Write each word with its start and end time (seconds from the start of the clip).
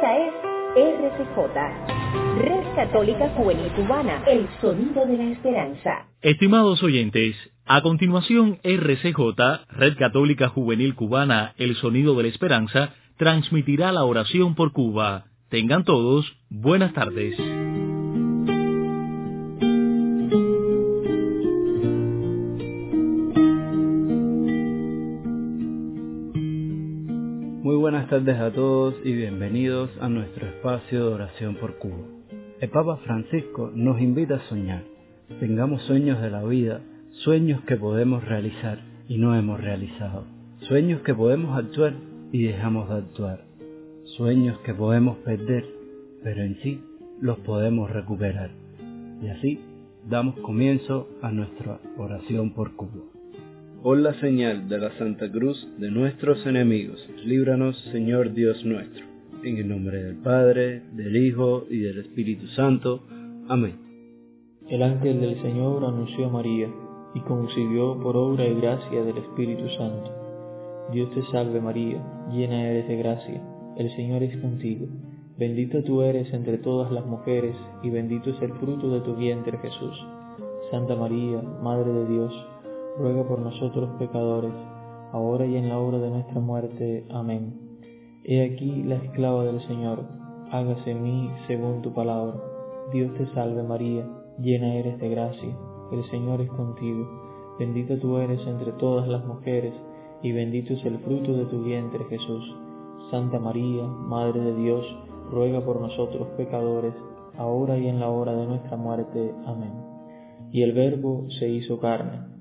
Esta 0.00 0.16
es 0.16 0.32
RCJ, 0.96 1.36
Red 2.38 2.74
Católica 2.74 3.28
Juvenil 3.36 3.70
Cubana, 3.72 4.24
el 4.26 4.48
sonido 4.62 5.04
de 5.04 5.18
la 5.18 5.24
esperanza. 5.24 6.06
Estimados 6.22 6.82
oyentes, 6.82 7.36
a 7.66 7.82
continuación 7.82 8.60
RCJ, 8.62 9.18
Red 9.68 9.98
Católica 9.98 10.48
Juvenil 10.48 10.94
Cubana, 10.94 11.52
el 11.58 11.76
sonido 11.76 12.14
de 12.14 12.22
la 12.22 12.28
esperanza, 12.30 12.94
transmitirá 13.18 13.92
la 13.92 14.04
oración 14.04 14.54
por 14.54 14.72
Cuba. 14.72 15.26
Tengan 15.50 15.84
todos 15.84 16.34
buenas 16.48 16.94
tardes. 16.94 17.36
Buenas 27.80 28.10
tardes 28.10 28.38
a 28.38 28.52
todos 28.52 28.94
y 29.04 29.14
bienvenidos 29.14 29.90
a 30.02 30.08
nuestro 30.10 30.46
espacio 30.46 30.98
de 31.02 31.14
oración 31.14 31.54
por 31.54 31.78
Cuba. 31.78 32.04
El 32.60 32.68
Papa 32.68 32.98
Francisco 32.98 33.72
nos 33.74 33.98
invita 34.02 34.34
a 34.34 34.48
soñar. 34.50 34.82
Tengamos 35.40 35.80
sueños 35.84 36.20
de 36.20 36.28
la 36.28 36.44
vida, 36.44 36.82
sueños 37.24 37.62
que 37.62 37.76
podemos 37.76 38.22
realizar 38.22 38.80
y 39.08 39.16
no 39.16 39.34
hemos 39.34 39.58
realizado. 39.58 40.26
Sueños 40.68 41.00
que 41.00 41.14
podemos 41.14 41.56
actuar 41.56 41.94
y 42.32 42.42
dejamos 42.42 42.86
de 42.90 42.96
actuar. 42.96 43.44
Sueños 44.18 44.58
que 44.58 44.74
podemos 44.74 45.16
perder, 45.18 45.64
pero 46.22 46.42
en 46.42 46.60
sí 46.62 46.84
los 47.18 47.38
podemos 47.38 47.90
recuperar. 47.90 48.50
Y 49.22 49.28
así 49.28 49.58
damos 50.06 50.38
comienzo 50.40 51.08
a 51.22 51.32
nuestra 51.32 51.80
oración 51.96 52.52
por 52.52 52.76
Cuba. 52.76 53.19
Por 53.82 53.96
la 53.96 54.12
señal 54.20 54.68
de 54.68 54.78
la 54.78 54.90
Santa 54.98 55.32
Cruz 55.32 55.66
de 55.78 55.90
nuestros 55.90 56.44
enemigos, 56.44 57.00
líbranos, 57.24 57.78
Señor 57.92 58.34
Dios 58.34 58.62
nuestro. 58.62 59.06
En 59.42 59.56
el 59.56 59.70
nombre 59.70 60.02
del 60.02 60.16
Padre, 60.16 60.82
del 60.92 61.16
Hijo 61.16 61.64
y 61.70 61.78
del 61.78 62.00
Espíritu 62.00 62.46
Santo. 62.48 63.00
Amén. 63.48 63.78
El 64.68 64.82
ángel 64.82 65.22
del 65.22 65.40
Señor 65.40 65.82
anunció 65.82 66.26
a 66.26 66.28
María 66.28 66.68
y 67.14 67.20
concibió 67.20 67.98
por 68.02 68.18
obra 68.18 68.46
y 68.46 68.60
gracia 68.60 69.02
del 69.02 69.16
Espíritu 69.16 69.66
Santo. 69.70 70.12
Dios 70.92 71.10
te 71.14 71.22
salve 71.32 71.58
María, 71.62 72.04
llena 72.30 72.68
eres 72.68 72.86
de 72.86 72.96
gracia, 72.96 73.42
el 73.78 73.90
Señor 73.96 74.22
es 74.22 74.36
contigo. 74.42 74.88
Bendita 75.38 75.82
tú 75.84 76.02
eres 76.02 76.30
entre 76.34 76.58
todas 76.58 76.92
las 76.92 77.06
mujeres 77.06 77.56
y 77.82 77.88
bendito 77.88 78.28
es 78.28 78.42
el 78.42 78.52
fruto 78.58 78.90
de 78.90 79.00
tu 79.00 79.16
vientre 79.16 79.56
Jesús. 79.56 79.98
Santa 80.70 80.96
María, 80.96 81.40
Madre 81.62 81.90
de 81.90 82.06
Dios, 82.08 82.46
ruega 82.98 83.26
por 83.26 83.40
nosotros 83.40 83.90
pecadores, 83.98 84.52
ahora 85.12 85.46
y 85.46 85.56
en 85.56 85.68
la 85.68 85.78
hora 85.78 85.98
de 85.98 86.10
nuestra 86.10 86.40
muerte. 86.40 87.04
Amén. 87.10 87.54
He 88.24 88.42
aquí 88.44 88.82
la 88.82 88.96
esclava 88.96 89.44
del 89.44 89.60
Señor, 89.66 90.04
hágase 90.50 90.90
en 90.90 91.02
mí 91.02 91.30
según 91.46 91.82
tu 91.82 91.92
palabra. 91.92 92.34
Dios 92.92 93.14
te 93.14 93.26
salve 93.34 93.62
María, 93.62 94.06
llena 94.38 94.74
eres 94.74 94.98
de 94.98 95.08
gracia, 95.08 95.56
el 95.92 96.04
Señor 96.10 96.40
es 96.40 96.50
contigo, 96.50 97.06
bendita 97.58 97.98
tú 97.98 98.18
eres 98.18 98.44
entre 98.46 98.72
todas 98.72 99.08
las 99.08 99.24
mujeres, 99.24 99.74
y 100.22 100.32
bendito 100.32 100.74
es 100.74 100.84
el 100.84 100.98
fruto 100.98 101.32
de 101.32 101.46
tu 101.46 101.62
vientre 101.62 102.04
Jesús. 102.04 102.44
Santa 103.10 103.38
María, 103.38 103.84
Madre 103.84 104.40
de 104.40 104.54
Dios, 104.54 104.84
ruega 105.30 105.64
por 105.64 105.80
nosotros 105.80 106.28
pecadores, 106.36 106.94
ahora 107.38 107.78
y 107.78 107.88
en 107.88 108.00
la 108.00 108.10
hora 108.10 108.34
de 108.34 108.46
nuestra 108.46 108.76
muerte. 108.76 109.34
Amén. 109.46 109.72
Y 110.52 110.62
el 110.62 110.72
Verbo 110.72 111.26
se 111.38 111.48
hizo 111.48 111.78
carne 111.80 112.39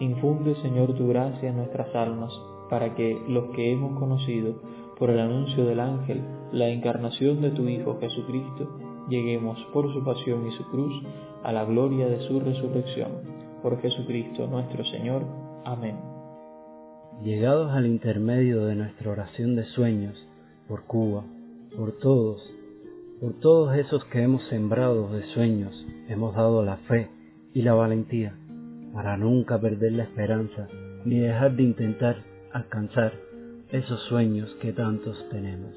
Infunde, 0.00 0.54
Señor, 0.62 0.94
tu 0.94 1.08
gracia 1.08 1.48
en 1.48 1.56
nuestras 1.56 1.92
almas, 1.94 2.32
para 2.70 2.94
que 2.94 3.20
los 3.28 3.50
que 3.50 3.72
hemos 3.72 3.98
conocido 3.98 4.54
por 4.96 5.10
el 5.10 5.18
anuncio 5.18 5.64
del 5.66 5.80
ángel 5.80 6.22
la 6.52 6.68
encarnación 6.68 7.42
de 7.42 7.50
tu 7.50 7.68
Hijo 7.68 7.98
Jesucristo, 8.00 8.78
lleguemos 9.08 9.58
por 9.72 9.92
su 9.92 10.04
pasión 10.04 10.46
y 10.46 10.52
su 10.52 10.64
cruz 10.70 10.94
a 11.42 11.52
la 11.52 11.64
gloria 11.64 12.06
de 12.06 12.20
su 12.28 12.38
resurrección. 12.38 13.10
Por 13.62 13.80
Jesucristo 13.80 14.46
nuestro 14.46 14.84
Señor. 14.84 15.24
Amén. 15.64 15.96
Llegados 17.22 17.72
al 17.72 17.86
intermedio 17.86 18.66
de 18.66 18.76
nuestra 18.76 19.10
oración 19.10 19.56
de 19.56 19.64
sueños, 19.64 20.16
por 20.68 20.84
Cuba, 20.84 21.24
por 21.76 21.98
todos, 21.98 22.40
por 23.20 23.34
todos 23.40 23.76
esos 23.76 24.04
que 24.04 24.22
hemos 24.22 24.44
sembrado 24.44 25.08
de 25.08 25.24
sueños, 25.34 25.74
hemos 26.08 26.36
dado 26.36 26.62
la 26.62 26.76
fe 26.76 27.10
y 27.52 27.62
la 27.62 27.74
valentía 27.74 28.36
para 28.92 29.16
nunca 29.16 29.60
perder 29.60 29.92
la 29.92 30.04
esperanza 30.04 30.68
ni 31.04 31.20
dejar 31.20 31.56
de 31.56 31.62
intentar 31.62 32.16
alcanzar 32.52 33.12
esos 33.70 34.00
sueños 34.04 34.48
que 34.60 34.72
tantos 34.72 35.16
tenemos. 35.30 35.74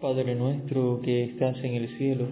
Padre 0.00 0.36
nuestro 0.36 1.00
que 1.02 1.24
estás 1.24 1.56
en 1.64 1.74
el 1.74 1.88
cielo, 1.98 2.26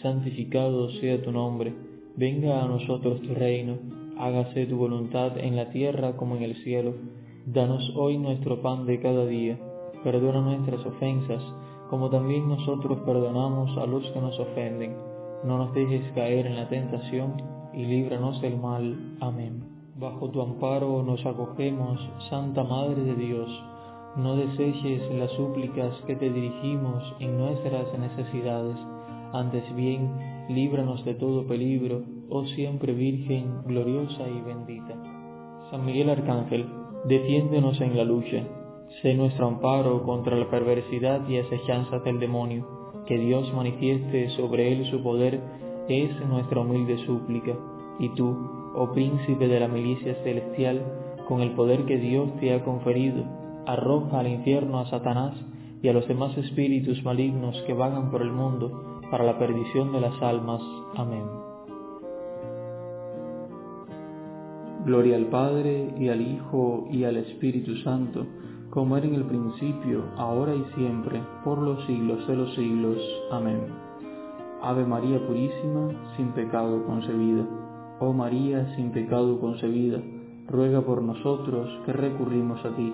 santificado 0.00 0.90
sea 0.92 1.20
tu 1.22 1.32
nombre 1.32 1.85
Venga 2.18 2.64
a 2.64 2.66
nosotros 2.66 3.20
tu 3.20 3.34
reino, 3.34 3.74
hágase 4.18 4.64
tu 4.64 4.78
voluntad 4.78 5.36
en 5.36 5.54
la 5.54 5.68
tierra 5.68 6.16
como 6.16 6.34
en 6.36 6.44
el 6.44 6.54
cielo. 6.64 6.94
Danos 7.44 7.92
hoy 7.94 8.16
nuestro 8.16 8.62
pan 8.62 8.86
de 8.86 8.98
cada 9.00 9.26
día, 9.26 9.58
perdona 10.02 10.40
nuestras 10.40 10.80
ofensas, 10.86 11.42
como 11.90 12.08
también 12.08 12.48
nosotros 12.48 13.00
perdonamos 13.04 13.76
a 13.76 13.84
los 13.84 14.02
que 14.12 14.20
nos 14.22 14.40
ofenden. 14.40 14.96
No 15.44 15.58
nos 15.58 15.74
dejes 15.74 16.10
caer 16.14 16.46
en 16.46 16.56
la 16.56 16.70
tentación, 16.70 17.34
y 17.74 17.84
líbranos 17.84 18.40
del 18.40 18.56
mal. 18.56 19.18
Amén. 19.20 19.62
Bajo 20.00 20.30
tu 20.30 20.40
amparo 20.40 21.02
nos 21.02 21.24
acogemos, 21.26 22.00
Santa 22.30 22.64
Madre 22.64 23.02
de 23.02 23.14
Dios. 23.14 23.62
No 24.16 24.36
deseches 24.36 25.02
las 25.12 25.30
súplicas 25.32 25.94
que 26.06 26.16
te 26.16 26.30
dirigimos 26.32 27.14
en 27.20 27.36
nuestras 27.36 27.86
necesidades, 27.98 28.78
antes 29.34 29.62
bien, 29.76 30.35
líbranos 30.48 31.04
de 31.04 31.14
todo 31.14 31.46
peligro, 31.46 32.02
oh 32.28 32.44
siempre 32.46 32.92
Virgen 32.92 33.62
gloriosa 33.66 34.28
y 34.28 34.40
bendita. 34.40 34.94
San 35.70 35.84
Miguel 35.84 36.10
Arcángel, 36.10 36.66
defiéndonos 37.06 37.80
en 37.80 37.96
la 37.96 38.04
lucha, 38.04 38.44
sé 39.02 39.14
nuestro 39.14 39.48
amparo 39.48 40.02
contra 40.04 40.36
la 40.36 40.48
perversidad 40.48 41.28
y 41.28 41.38
asechanzas 41.38 42.02
del 42.04 42.20
demonio, 42.20 42.66
que 43.06 43.18
Dios 43.18 43.52
manifieste 43.54 44.30
sobre 44.30 44.72
él 44.72 44.86
su 44.86 45.02
poder, 45.02 45.40
es 45.88 46.10
nuestra 46.28 46.60
humilde 46.60 46.98
súplica, 47.06 47.54
y 47.98 48.08
tú, 48.10 48.36
oh 48.74 48.92
príncipe 48.92 49.48
de 49.48 49.60
la 49.60 49.68
milicia 49.68 50.14
celestial, 50.22 50.82
con 51.28 51.40
el 51.40 51.52
poder 51.52 51.84
que 51.86 51.98
Dios 51.98 52.28
te 52.40 52.52
ha 52.52 52.64
conferido, 52.64 53.24
arroja 53.66 54.20
al 54.20 54.28
infierno 54.28 54.78
a 54.78 54.86
Satanás 54.86 55.34
y 55.82 55.88
a 55.88 55.92
los 55.92 56.06
demás 56.08 56.36
espíritus 56.38 57.02
malignos 57.04 57.60
que 57.66 57.72
vagan 57.72 58.10
por 58.10 58.22
el 58.22 58.32
mundo, 58.32 58.95
para 59.10 59.24
la 59.24 59.38
perdición 59.38 59.92
de 59.92 60.00
las 60.00 60.20
almas. 60.22 60.62
Amén. 60.96 61.24
Gloria 64.84 65.16
al 65.16 65.26
Padre 65.26 65.94
y 65.98 66.08
al 66.08 66.20
Hijo 66.20 66.86
y 66.90 67.04
al 67.04 67.16
Espíritu 67.16 67.76
Santo, 67.78 68.26
como 68.70 68.96
era 68.96 69.06
en 69.06 69.14
el 69.14 69.24
principio, 69.24 70.04
ahora 70.16 70.54
y 70.54 70.64
siempre, 70.76 71.20
por 71.44 71.58
los 71.58 71.84
siglos 71.86 72.26
de 72.28 72.36
los 72.36 72.54
siglos. 72.54 72.98
Amén. 73.32 73.66
Ave 74.62 74.84
María 74.84 75.24
Purísima, 75.26 75.90
sin 76.16 76.28
pecado 76.32 76.84
concebida. 76.86 77.44
Oh 78.00 78.12
María, 78.12 78.74
sin 78.76 78.90
pecado 78.90 79.40
concebida, 79.40 80.00
ruega 80.48 80.80
por 80.82 81.02
nosotros 81.02 81.68
que 81.84 81.92
recurrimos 81.92 82.64
a 82.64 82.70
ti. 82.76 82.92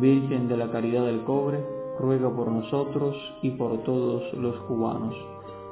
Virgen 0.00 0.48
de 0.48 0.56
la 0.56 0.70
Caridad 0.70 1.04
del 1.06 1.24
Cobre, 1.24 1.64
ruega 1.98 2.34
por 2.34 2.50
nosotros 2.50 3.16
y 3.42 3.50
por 3.50 3.82
todos 3.82 4.32
los 4.34 4.56
cubanos 4.60 5.14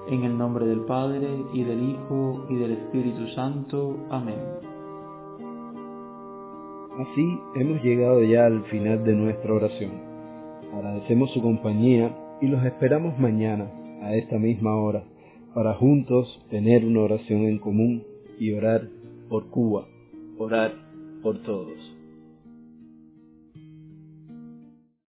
en 0.09 0.25
el 0.25 0.37
nombre 0.37 0.67
del 0.67 0.81
Padre, 0.81 1.29
y 1.53 1.65
del 1.65 1.83
Hijo, 1.91 2.47
y 2.49 2.57
del 2.57 2.73
Espíritu 2.73 3.27
Santo. 3.29 3.97
Amén. 4.11 4.39
Así 6.99 7.39
hemos 7.57 7.83
llegado 7.83 8.23
ya 8.23 8.47
al 8.47 8.65
final 8.65 9.05
de 9.05 9.15
nuestra 9.15 9.53
oración. 9.53 9.91
Agradecemos 10.75 11.31
su 11.33 11.43
compañía 11.43 12.17
y 12.41 12.49
los 12.49 12.65
esperamos 12.65 13.19
mañana 13.19 13.71
a 14.03 14.15
esta 14.15 14.39
misma 14.39 14.77
hora 14.77 15.05
para 15.55 15.75
juntos 15.75 16.41
tener 16.51 16.85
una 16.85 17.01
oración 17.01 17.45
en 17.45 17.59
común 17.59 18.05
y 18.39 18.53
orar 18.53 18.89
por 19.29 19.49
Cuba, 19.51 19.87
orar 20.39 20.73
por 21.23 21.43
todos. 21.43 21.96